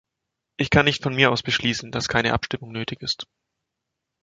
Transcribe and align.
Ich 0.57 0.71
kann 0.71 0.85
nicht 0.85 1.03
von 1.03 1.13
mir 1.15 1.31
aus 1.31 1.43
beschließen, 1.43 1.91
dass 1.91 2.07
keine 2.09 2.33
Abstimmung 2.33 2.71
nötig 2.71 3.03
ist. 3.03 3.27